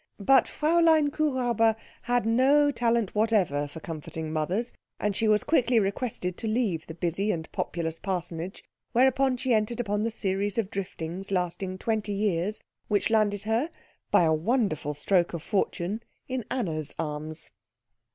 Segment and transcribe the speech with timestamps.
[0.25, 6.37] But Fräulein Kuhräuber had no talent whatever for comforting mothers, and she was quickly requested
[6.37, 11.31] to leave the busy and populous parsonage; whereupon she entered upon the series of driftings
[11.31, 13.69] lasting twenty years, which landed her,
[14.09, 17.51] by a wonderful stroke of fortune, in Anna's arms.